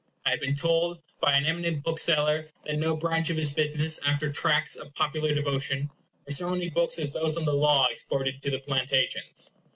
I 0.25 0.31
have 0.31 0.39
been 0.39 0.55
told 0.55 0.99
by 1.21 1.33
an 1.37 1.45
eminent 1.45 1.83
bookseller, 1.83 2.49
that 2.65 2.73
in 2.73 2.79
no 2.79 2.95
branch 2.97 3.29
of 3.29 3.37
his 3.37 3.51
business, 3.51 3.99
after 4.03 4.31
tracts 4.31 4.75
of 4.75 4.95
popular 4.95 5.31
devotion, 5.31 5.91
were 6.25 6.31
so 6.31 6.49
many 6.49 6.71
books 6.71 6.97
as 6.97 7.13
those 7.13 7.37
on 7.37 7.45
the 7.45 7.53
law 7.53 7.85
exported 7.85 8.41
to 8.41 8.49
the 8.49 8.57
Plantations. 8.57 9.51